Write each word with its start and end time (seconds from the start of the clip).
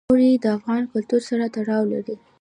اوړي 0.09 0.29
د 0.43 0.45
افغان 0.57 0.83
کلتور 0.93 1.21
سره 1.29 1.45
تړاو 1.55 1.83
لري. 1.93 2.15